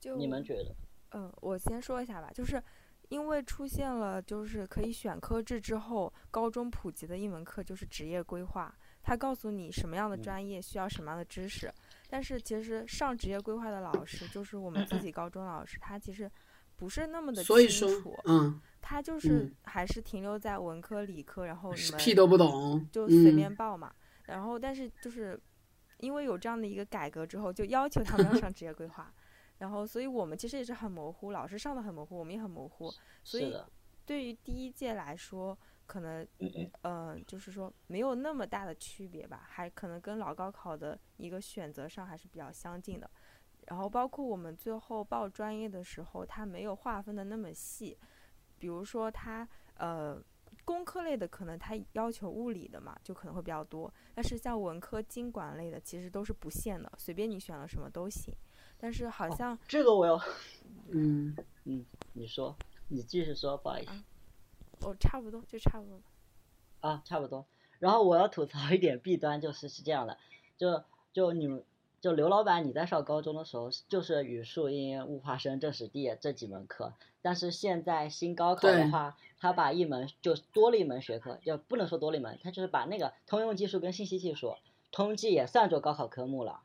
[0.00, 0.74] 就你们觉得？
[1.12, 2.62] 嗯，我先说一下吧，就是
[3.08, 11.72] 因为出现了就是可以选科制之后，高中普及的一门课就是职业规划，他告诉你什么样的嗯专业需要什么样的知识。
[12.08, 16.30] 但是其实上职业规划的老师，就是我们自己高中老师，他其实
[16.76, 23.92] 不是那么的所以说清楚，，嗯，他就是嗯还是停留在文科、理科，然后你们屁都不懂，就随嗯便报嘛。
[24.26, 25.36] 然后，但是就是
[25.98, 29.12] 因为有这样的一个改革之后，就要求他们要上职业规划，
[29.58, 32.88] 然后所以我们其实也是很模糊，老师上的很模糊，我们也很模糊。
[33.24, 33.52] 所以，
[34.04, 36.24] 对于第一届来说，可能
[36.82, 43.10] 呃就是说没有那么大的区别吧，还可能跟老高考的一个选择上还是比较相近的。
[43.66, 47.98] 然后包括我们最后报专业的时候，它没有划分的那么细，
[48.58, 50.20] 比如说它呃
[50.64, 53.92] 工科类的可能它要求物理的嘛，就可能会比较多。
[54.14, 58.34] 但是像文科、经管类的其实都是不限的，随便你选了什么都行。
[58.78, 60.20] 但是好像这个我要。
[60.90, 62.56] 嗯嗯，你说，
[62.88, 63.90] 你继续说，不好意思。
[64.82, 66.04] 哦差不多就差不多吧。
[66.80, 67.46] 啊，差不多。
[67.78, 70.18] 然后我要吐槽一点弊端，就是是这样的，
[70.56, 71.64] 就就你们
[72.06, 84.54] 就刘老板，你在上高中的时候就是语数英、物化生、政史地这几门课，但是现在新高考的话，他把一门就多了一门学科，就不能说多了一门，他就是把那个通用技术跟信息技术、
[84.92, 86.60] 通计也算作高考科目了，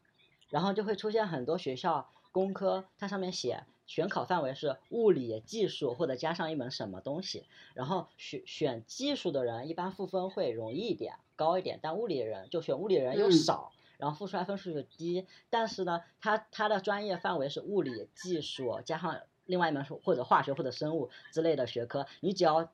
[0.51, 3.63] 然后就会出现很多学校工科，它上面写。
[3.87, 15.25] 选考范围是物理、技术或者加上一门什么东西，然后选选技术的人一般赋分会容易一点、高一点，但物理的人就选物理的人又嗯少，然后复出来分数就低。
[15.49, 22.69] 但是呢，他他的专业范围是物理、技术加上另外一门或者化学或者生物之类的学科，你只要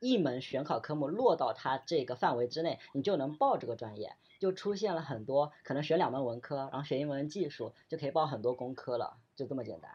[0.00, 4.14] 一门选考科目落到他这个范围之内，你就能报这个专业。
[4.40, 9.92] 就出现了很多可能学两门文科，然后选一门技术，就可以报很多工科了，就这么简单。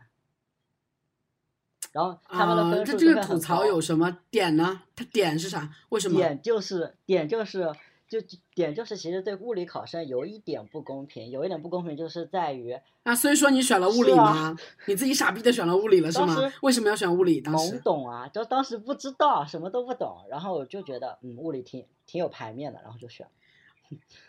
[1.92, 4.84] 然后他们的啊，分数这这个吐就会很高槽有什么点呢？
[4.96, 5.76] 它点是啥？
[5.90, 6.16] 为什么？
[6.16, 7.76] 点就是点就是
[8.10, 14.56] 就就点就是其实对物理考生有一点不公平，有一点不公平就是在于啊，所以说你选了物理吗？
[14.88, 16.36] 你自己傻逼的选了物理了是吗？
[16.62, 17.42] 为什么要选物理？
[17.42, 23.32] 当懵懂啊，就当时不知道什么都不懂，然后我就觉得嗯物理挺挺有排面的，然后就选了。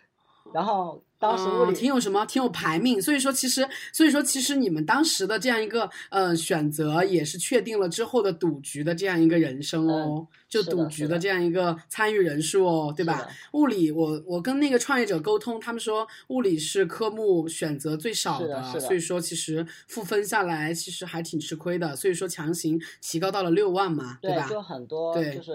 [0.53, 3.01] 然后当时物嗯理、挺有什么，挺有排命。
[3.03, 13.29] 所以说，其实，所以说，其实你们当时的这样一个呃选择，也是确定了之后的赌局的这样一个人生哦，就赌局的这样一个参与人数哦，对吧？
[13.53, 24.49] 物理，我我跟那个创业者沟通，他们说物理是科目选择最少是的的所以说其实赋分下来其实还挺吃亏的，所以说强行提高到了六万嘛，对，吧？
[24.49, 25.53] 就很多对就是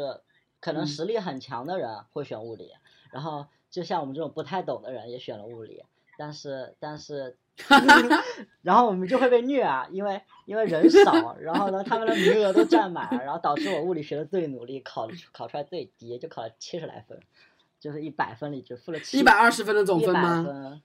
[0.60, 2.68] 可能嗯实力很强的人会选物理，
[3.12, 5.82] 然后就像我们这种不太懂的人也选了物理，
[6.16, 7.36] 但是但是，
[8.62, 17.20] 然后我们就会被虐啊，因为因为人少，然后呢他们的名额都占满了，然后导致我物理学的最努力，考考出来最低，就考了七十来分，
[17.80, 20.44] 就是一百分里只负了七一百二十分的总分吗？
[20.44, 20.82] 分，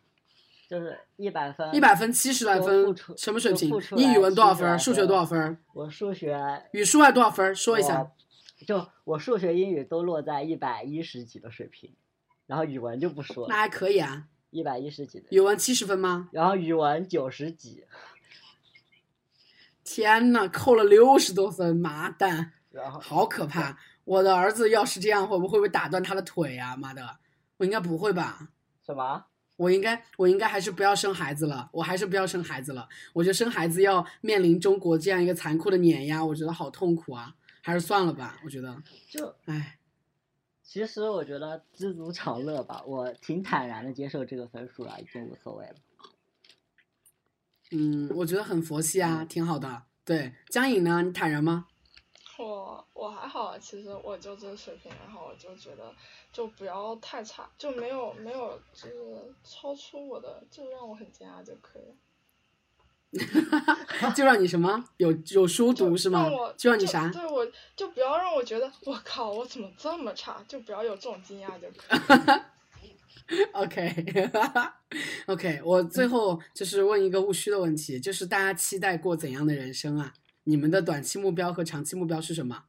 [0.66, 4.79] 就是一百分，一百分七十来分，什么水平你语文多少分？
[4.79, 5.59] 数学多少分？
[5.74, 7.55] 我数学语数外多少分？
[7.55, 8.11] 说一下。
[8.66, 11.94] 就我数学、英语都落在一百一十几的水平，
[12.49, 14.27] 然后语文就不说了，那还可以啊。
[14.51, 16.31] 一百一十几的，语文七十分吗？
[16.33, 17.85] 然后语文九十几，
[19.85, 23.79] 天呐，扣了六十多分，妈蛋，然后好可怕！
[24.05, 26.75] 我的儿子要是这样，会不会被打断他的腿啊？
[26.77, 27.19] 妈的，
[27.59, 28.49] 我应该不会吧？
[28.85, 29.27] 什么？
[29.57, 32.89] 我应该，我应该还是不要生孩子了，我还是不要生孩子了。
[33.13, 38.41] 我觉得生孩子要面临中国这样一个残酷的碾压，我觉得好痛苦啊，还是算了吧。
[38.45, 39.78] 我觉得，就唉，
[40.69, 45.75] 其实我觉得知足常乐吧，我挺坦然的接受这个分数了，已经无所谓了。
[47.71, 49.85] 嗯，我觉得很佛系啊，挺好的。
[50.05, 51.01] 对，江颖呢？
[51.01, 51.69] 你坦然吗？
[52.37, 55.91] 我我还好，啊其实我就这水平，然后我就觉得
[56.35, 61.95] 就不要太差，就没有没有就是超出我的，就让我很惊讶就可以了。
[64.14, 66.29] 就让你什么有有书读是吗？
[66.57, 67.09] 就让你啥？
[67.11, 72.47] 对，我就不要让我觉得我靠，我怎么这么差，就不要有这种惊讶就可以了。
[73.53, 80.14] OK，OK， 我最后就是问一个务虚的问题，就是大家期待过怎样的人生啊？
[80.44, 82.64] 你们的短期目标和长期目标是什么？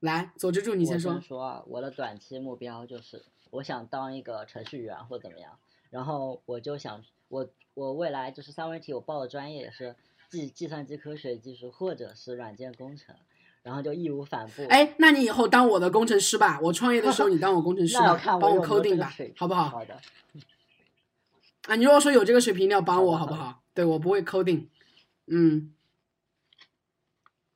[0.00, 1.18] 来，左之助你我先说。
[1.20, 7.02] 说啊，我的短期目标就是我想当一个程序员或怎么样，然后我就想
[7.34, 9.96] 我我未来就是三位一体，我报的专业也是
[10.30, 13.12] 计计算机科学技术或者是软件工程，
[13.64, 14.64] 然后就义无反顾。
[14.68, 19.68] 哎，那你以后当我的工程师吧，我创业的时候你当我工程师 吧，帮我 coding 吧好不好？
[19.68, 20.00] 好的，
[21.66, 23.62] 啊，你如果说有这个水平，你要帮我好不好？
[23.74, 24.68] 对我不会 coding，
[25.26, 25.74] 嗯，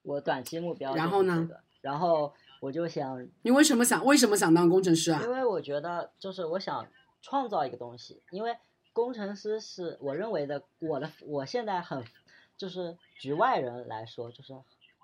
[0.03, 1.49] 我短期目标然后呢？
[1.81, 5.31] 然后我就想你为什么想为什么想当工程师啊因？
[5.31, 6.85] 为我觉得就是我想
[7.23, 8.57] 创造一个东西，因为
[8.93, 12.05] 工程师是我认为的，我的我现在很
[12.57, 14.53] 就是局外人来说，就是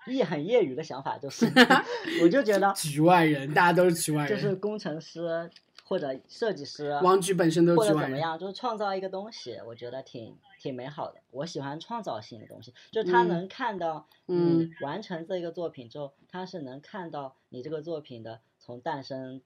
[0.06, 1.46] 一很业余的想法，就是
[2.22, 4.28] 我就觉得局外人，大家都是局外人。
[4.28, 5.50] 就是工程师
[5.84, 8.10] 或者设计师王局本身都或是局外人。
[8.10, 11.20] 者怎么样，就是创造一个东西，我觉得挺挺美好的。
[11.30, 19.40] 我喜欢创造性的东西，就是他嗯能看到嗯你完成这个作品之后，他是能看到你这个作品的从诞生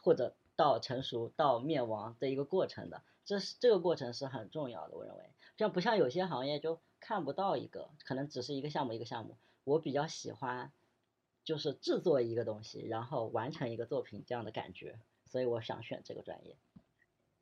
[0.00, 3.02] 或者到成熟到灭亡的一个过程的。
[3.24, 5.24] 这是这个过程是很重要的，我认为。
[5.56, 9.36] 这样不像有些行业就看不到一个，可能只是一个项目一个项目。
[9.64, 10.72] 我比较喜欢
[11.44, 16.56] 就是制作一个东西，然后完成一个作品这样的感觉，所以我想选这个专业。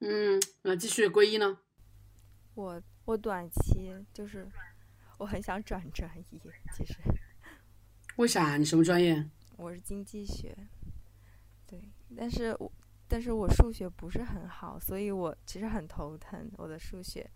[0.01, 1.61] 嗯，那继续归一呢？
[2.55, 4.47] 我我短期就是
[5.19, 6.25] 我很想转专业，
[6.77, 6.99] 其实
[8.17, 8.57] 为啥？
[8.57, 9.25] 你什么专业？
[9.57, 10.57] 我是经济学，
[11.67, 11.81] 对，
[12.17, 12.71] 但是我
[13.11, 17.29] 但是我数学不是很好，所以我其实很头疼我的数学。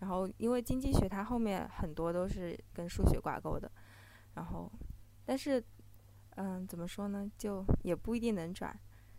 [0.00, 3.70] 然后因为经济学它后面很多都是跟数学挂钩的，
[4.34, 4.70] 然后
[5.24, 5.64] 但是
[6.30, 8.76] 嗯怎么说呢，就也不一定能转。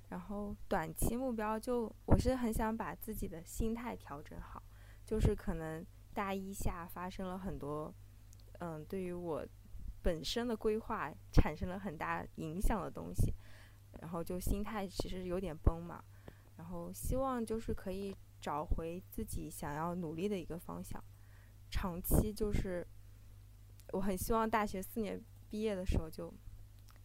[0.09, 4.61] 然后短期目标就我是很想把自己的心态调整好，
[5.05, 7.91] 就是可能大一下发生了很多
[8.59, 9.47] 嗯对于我
[10.03, 13.33] 本身的规划产生了很大影响的东西，
[14.01, 16.03] 然后就心态其实有点崩嘛，
[16.57, 21.03] 然后希望就是可以找回自己想要努力的一个方向，
[21.69, 22.85] 长期就是
[23.93, 26.33] 我很希望大学四年毕业的时候就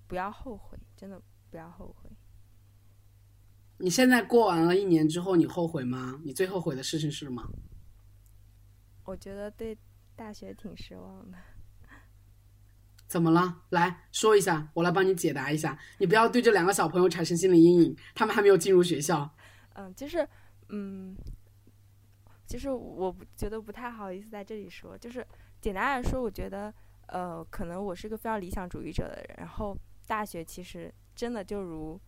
[0.06, 2.10] 不要后悔，真的不要后悔。
[3.78, 6.20] 你现在过完了一年之后，你后悔吗？
[6.24, 7.50] 你最后悔的事情是什么？
[9.04, 9.76] 我觉得对
[10.14, 11.38] 大学挺失望的。
[13.10, 13.62] 怎么了？
[13.70, 15.76] 来说一下，我来帮你解答一下。
[15.98, 19.28] 你不要对这两个小朋友产生心理阴影，他们还没有进入学校。
[19.74, 20.26] 嗯，就是
[20.68, 21.16] 嗯，
[22.46, 25.26] 其实我觉得不太好意思在这里说，就是
[25.60, 26.72] 简单来说，我觉得
[27.08, 32.00] 呃，可能我是个非常理想主义者的人，然后大学其实真的就如，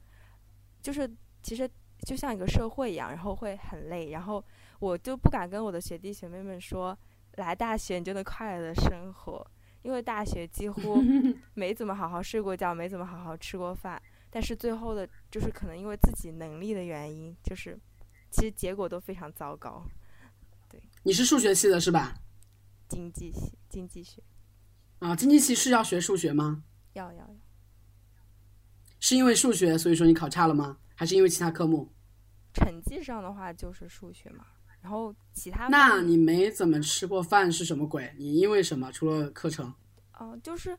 [0.81, 1.11] 就是
[1.43, 1.69] 其实
[2.07, 4.45] 就像一个社会一样，然后会很累，然后
[4.79, 6.97] 我就不敢跟我的学弟学妹们说，
[7.38, 9.45] 来大学你就能快乐的生活，
[9.83, 11.03] 因为大学几乎
[11.55, 17.79] 没怎么好好睡过觉，没怎么好好吃过饭，但是最后的，就是可能因为自己能力的原因，就是
[18.31, 19.85] 其实结果都非常糟糕。
[20.68, 22.14] 对你是数学系的是吧？
[22.88, 24.23] 经济系，经济学，
[25.01, 26.62] 啊，经济系是要学数学吗？
[26.92, 27.37] 要要要，
[29.01, 30.79] 是因为数学所以说你考差了吗？
[30.95, 31.90] 还是因为其他科目？
[32.55, 34.47] 成绩上的话就是数学嘛，
[34.83, 38.12] 然后其他那你没怎么吃过饭是什么鬼？
[38.18, 38.92] 你因为什么？
[38.92, 39.73] 除了课程？
[40.21, 40.77] 嗯、就是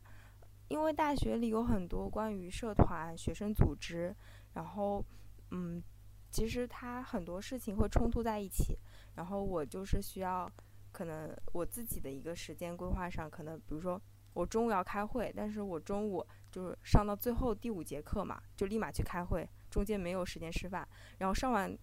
[0.68, 4.14] 因为大学里有很多关于社团、学生组织，
[4.52, 5.04] 然后
[5.50, 5.82] 嗯，
[6.30, 8.78] 其实它很多事情会冲突在一起，
[9.14, 10.50] 然后我就是需要
[10.92, 14.00] 可能我自己的一个时间规划上，可能比如说
[14.32, 20.86] 我中午要开会，但是我中午就是上到最后第五节课嘛，就立马去开会，中间没有时间吃饭，
[21.18, 21.76] 然后上完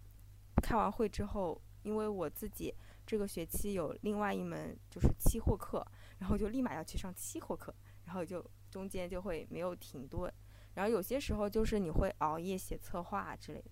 [0.62, 2.74] 开完会之后，因为我自己
[3.06, 5.86] 这个学期有另外一门就是期货课，
[6.20, 7.74] 然后就立马要去上期货课，
[8.06, 10.32] 然后就中间就会没有停顿，
[10.76, 13.72] 然后有些时候就是你会熬夜写策划之类的。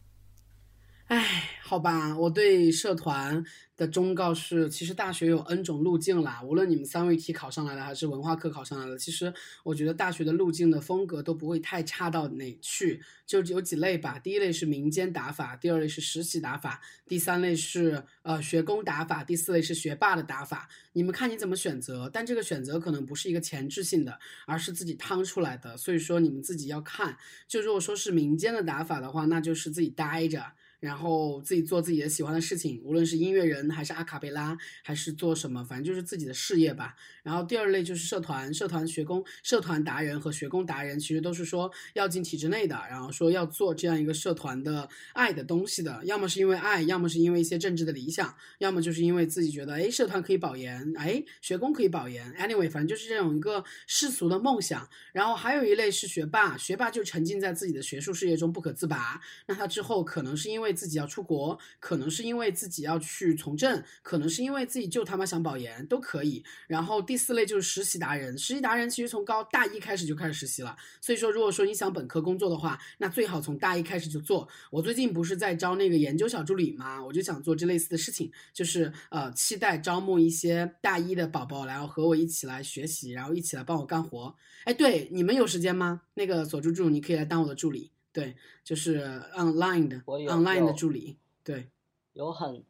[1.10, 3.44] 唉，好吧，我对社团
[3.76, 14.20] 的忠告是，其实大学有 N 种路径啦，无论你们三位一体考上来的，还是文化课考上来的，其实我觉得大学的路径的风格都不会太差到哪去，就有几类吧。
[14.20, 20.70] 第一类是民间打法，第二类是实习打法，第三类是呃学工打法，第四类是学霸的打法。
[20.94, 27.18] 你们看你怎么选择，但这个选择可能不是一个前置性的，而是自己趟出来的，所以说你们自己要看。
[27.48, 30.54] 就如果说是民间的打法的话，那就是自己待着。
[30.80, 36.96] 然后自己做自己的喜欢的事情，无论是音乐人还是阿卡贝拉，还是做什么，反正就是自己的事业吧。
[37.24, 54.90] 然后第二类就是社团，社团学工、社团达人和学工达人，其实都是说要进体制内的，然后说要做这样一个社团的爱的东西的，要么是因为爱，要么是因为一些政治的理想，要么就是因为自己觉得，哎，社团可以保研，哎，学工可以保研，anyway，反正就是这种一个世俗的梦想。
[55.12, 66.44] 然后还有一类是学霸，学霸就沉浸在自己的学术事业中不可自拔，那他之后可能是因为为自己要出国，可能是因为自己要去从政，可能是因为自己就他妈想保研，都可以。
[66.68, 74.48] 然后第四类就是实习达人，实习达人其实从高大一开始就开始实习了，所以说如果说你想本科工作的话，那最好从大一开始就做。
[74.70, 77.04] 我最近不是在招那个研究小助理吗？
[77.04, 84.36] 我就想做这类似的事情，就是呃期待招募一些大一的宝宝，然后和我一起来学习，然后一起来帮我干活。
[84.66, 86.02] 哎，对，你们有时间吗？
[86.14, 87.92] 那个锁住住，你可以来当我的助理。
[88.20, 89.02] 对，就是
[89.34, 91.18] online 的 online 的助理。
[91.44, 91.70] 对，
[92.14, 92.64] 有很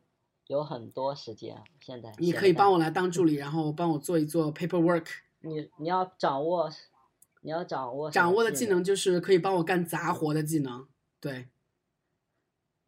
[0.45, 5.07] 有很多时间，现在你可以帮我，来当助理，然后帮我做一做 paperwork。
[5.41, 6.69] 你你要掌握，
[7.41, 10.87] 你要掌握掌握的技能就是可以帮我干杂活的技能。
[11.19, 11.47] 对，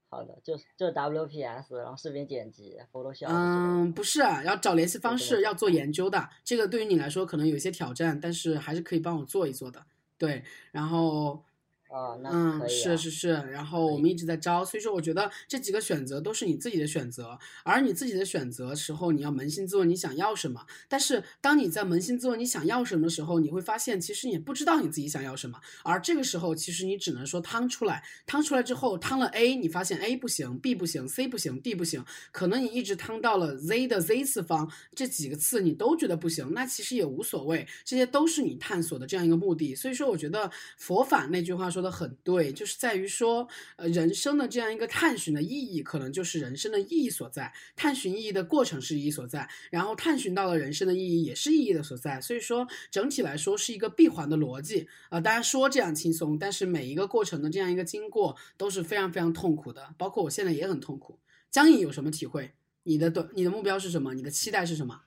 [0.10, 3.28] 好的，就是就 WPS，然后视频剪辑、Photoshop。
[3.30, 6.30] 嗯，不是啊，要找联系方式，要做研究的。
[6.44, 9.86] 这个对于你来说可能有一些挑战，但是还是可以帮我做一做的。
[10.18, 11.44] 对，然后
[11.92, 12.68] 啊，那。
[12.68, 20.66] 是是是，然后我们一直在招，所以说我觉得这几个选择都是你自己的选择，而你自己的选择时候，你要扪心自问你想要什么。
[20.88, 39.76] 但是当你在扪心自问你想要什么的时候，你会发现其实你不知道你自己想要什么，而这个时候其实你只能说趟出来，趟出来之后趟了 A，你发现 A 不行，B 不行，C 不行，D 不行，可能你一直趟到了 Z 的 Z 次方，这几个次你都觉得不行，那其实也无所谓，这些都是你探索的这样一个目的。
[39.76, 47.52] 所以说，我觉得佛法那句话说说的很对，就是在于说，呃，人生的这样一个探寻的意义，可能就是人生的意义所在。
[47.76, 52.22] 探寻意义的过程是意义所在，然后探寻到了人生的意义，也是意义的所在。
[52.22, 61.18] 所以说，整体来说是一个闭环的逻辑啊、当然说这样轻松，但是每一个过程的这样一个经过都是非常非常痛苦的，包括我现在也很痛苦。
[61.50, 62.54] 江颖有什么体会？
[62.84, 64.14] 你的短，你的目标是什么？
[64.14, 65.02] 你的期待是什么？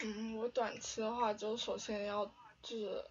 [0.00, 2.26] 嗯，我短期的话，就首先要
[2.62, 3.02] 就是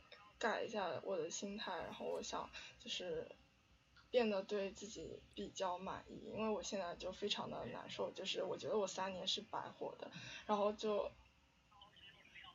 [0.43, 3.25] 改一下我的心态，然后我想就是
[4.11, 10.11] 变得对自己比较满意，因为我现在就非常的难受，就是我觉得我三年是白活的，
[10.45, 11.09] 然后就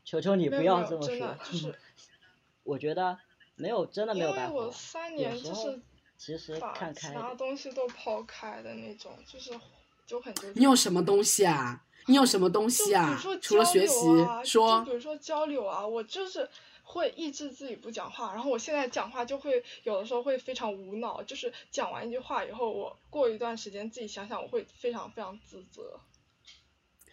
[0.05, 1.79] 求求你不要这么说的就是，
[2.63, 3.19] 我觉得
[3.57, 4.71] 没有真的没因为我有白活。
[4.71, 5.81] 三年就是
[6.19, 9.59] 其实把看其他东西都抛开的那种，就是
[10.07, 10.59] 就很纠结。
[10.61, 11.87] 你有什么东西啊？
[12.07, 13.19] 你有什么东西啊？
[13.43, 16.49] 除了学习，啊，说就比如说交流啊，我就是
[16.91, 26.01] 会抑制自己不讲话，然后我现在讲话就会有的时候会非常无脑，就是讲完一句话以后，我过一段时间自己想想，我会非常非常自责。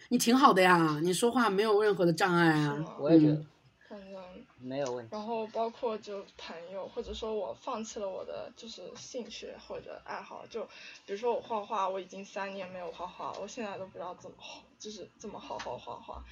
[0.08, 2.96] 你挺好的呀，你说话没有任何的障碍啊。
[2.98, 3.46] 我也觉得嗯，
[3.90, 5.10] 反正没有问题。
[5.12, 10.64] 然后包括就朋友，或者说我放弃了我的就是兴趣或者爱好，就
[11.04, 16.24] 比如说我画画，我已经三年没有画画，我现在都不知道怎么好，就是这么好好画画。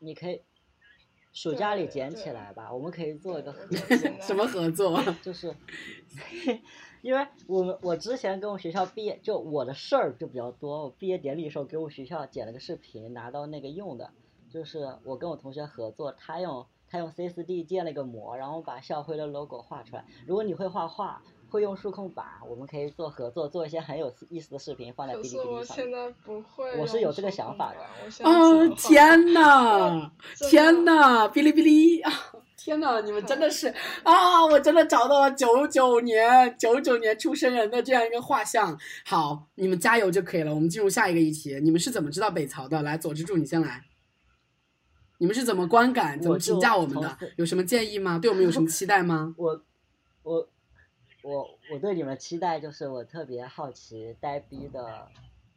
[0.00, 0.40] 你可以
[1.32, 3.60] 暑假里捡起来吧，我们可以做一个合
[4.20, 5.00] 什么合作？
[5.22, 5.54] 就是，
[7.02, 10.84] 因为我们我之前跟我学校毕业，就我的事儿就比较多。
[10.84, 14.10] 我毕业典礼的时候给我学校剪了个视频，拿到那个用的，
[14.50, 20.04] 就是我跟我同学合作，他用他用 C 4 D 建了一个模，然后把校徽的 logo 画出来。
[20.26, 25.84] 如果你会画画，会用数控板，我们可以做合作，做一些很有意思的视频放在哔哩可是我哔哩上面。
[25.86, 26.78] 现在不会。
[26.78, 27.78] 我是有这个想法的。
[28.04, 30.10] 我现在哦天呐，
[30.48, 32.12] 天呐，哔哩哔哩啊！
[32.56, 33.74] 天呐，你们真的是
[34.04, 34.44] 啊！
[34.46, 38.78] 我真的找到了九九年九九年出生人的这样一个画像。
[39.04, 40.54] 好，你们加油就可以了。
[40.54, 42.82] 我们进入下一个议题，你们是怎么知道北曹的？
[42.82, 43.84] 来，左之助，你先来。
[45.18, 47.18] 你们是怎么观感、怎么评价我们的？
[47.36, 48.18] 有什么建议吗？
[48.18, 49.34] 对我们有什么期待吗？
[49.36, 49.62] 我
[50.22, 50.48] 我
[51.22, 55.08] 我我对你们期待就是我特别好奇呆逼的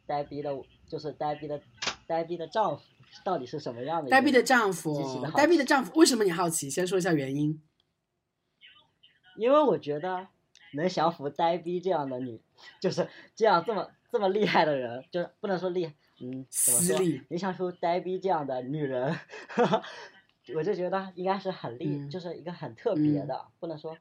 [0.06, 0.50] 呆逼的，
[0.88, 1.60] 就是呆逼的
[2.06, 2.84] 呆逼的丈夫
[3.24, 4.10] 到底是什么样的？
[4.10, 6.68] 呆逼的丈夫呆逼的丈夫，为什么你好奇？
[6.68, 7.62] 先说一下原因。
[9.36, 10.28] 因为我觉得
[10.74, 12.40] 能降服呆逼这样的女，
[12.80, 16.98] 就是这样这么这么厉害的人，就是不能说厉害，嗯，怎么说？
[17.30, 19.18] 能降服呆逼这样的女人，
[20.54, 23.96] 我就觉得应该是很厉，嗯就是一个很特别的，不能说，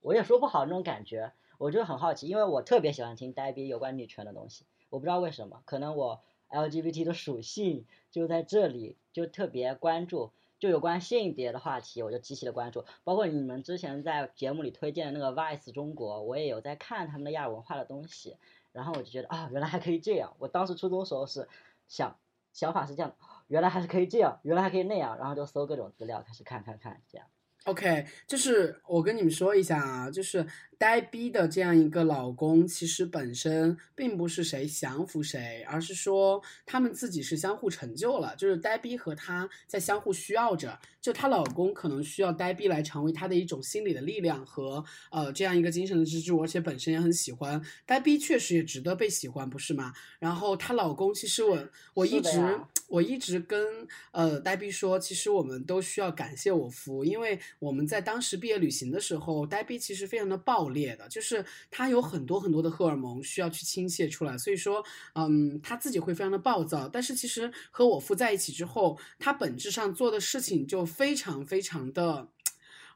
[0.00, 1.32] 我也说不好那种感觉。
[1.58, 10.32] 我就很好奇，因为我特别喜欢听呆逼有关女权的东西，我不知道为什么，可能我 LGBT 的属性就在这里，就特别关注。
[10.60, 12.84] 就有关性别的话题，我就极其的关注。
[13.04, 18.36] 包括你们之前在节目里推荐的那个 Vice 中国，我也有在看他们的亚文化的东西。
[18.72, 20.34] 然后我就觉得啊，原来还可以这样。
[20.38, 21.48] 我当时初中时候是
[21.86, 22.16] 想
[22.52, 23.14] 想法是这样，
[23.46, 27.28] 原来还是可以这样，原来还可以那样，然后就搜各种资料，开始看看看这样。
[27.68, 30.44] OK，就是我跟你们说一下啊，就是
[30.78, 49.92] 呆逼的这样一个老公，其实本身并不是谁降服谁，而是说他们自己是相互成就了，就是呆逼和她在相互需要着，就她老公可能需要呆逼来成为她的一种心理的力量和呃这样一个精神的支柱，而且本身也很喜欢呆逼，确实也值得被喜欢，不是吗？
[50.20, 53.66] 然后她老公，其实我我一直我一直跟
[54.12, 72.28] 呃呆逼说，其实我们都需要感谢我夫，因为我们在当时毕业旅行的时候，呆逼其实非常的爆裂的，就是他有很多很多的荷尔蒙需要去倾泻出来，所以说，嗯，他自己会非常的暴躁，但是其实和我夫在一起之后，他本质上做的事情就非常非常的，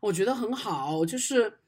[0.00, 1.60] 我觉得很好，就是。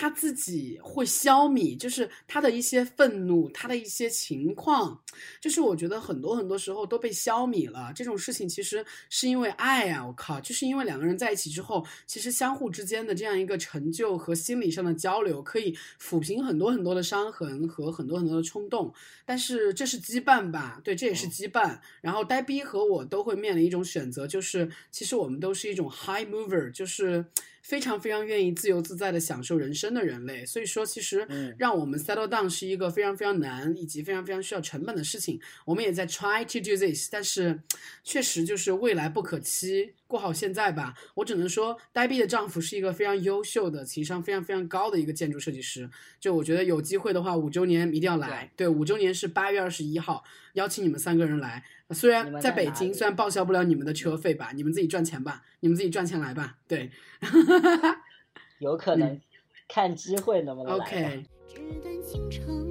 [0.00, 4.96] 他自己会消弭，就是他的一些愤怒，他的一些情况，
[5.40, 7.92] 就是我觉得很多很多时候都被消弭了。
[7.96, 18.94] 这种事情其实是因为爱啊，我靠，就是因为两个人在一起之后，其实相互之间的这样一个成就和心理上的交流，可以抚平很多很多的伤痕和很多很多的冲动。
[19.26, 20.80] 但是这是羁绊吧？
[20.84, 21.76] 对，这也是羁绊。
[22.00, 27.24] 然后呆逼和我都会面临一种选择，就是其实我们都是一种 high mover，就是
[27.68, 30.46] 非常非常愿意自由自在的享受人生的人类。
[30.46, 35.38] 所以说，其实嗯让我们 settle down 是一个非常非常难以及非常非常需要成本的事情。
[35.66, 37.60] 我们也在 try to do this，但是
[38.02, 39.92] 确实就是未来不可期。
[40.08, 45.88] 过好现在吧，我只能说，呆逼的丈夫是一个非常优秀的、情商非常非常高的一个建筑设计师。
[46.18, 48.50] 就我觉得有机会的话，五周年一定要来。
[48.56, 51.62] 对，五周年是八月二十一号，邀请你们三个人来。
[51.90, 56.56] 虽然在北京，虽然报销不了你们的车费吧，你们自己赚钱吧，你们自己赚钱来吧。
[56.66, 56.90] 对
[58.58, 59.20] 有可能
[59.68, 60.86] 看机会能不能来。
[60.86, 61.24] ，OK。
[61.48, 62.68] 纸短情长，